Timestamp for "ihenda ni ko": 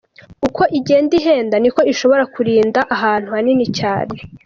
1.19-1.81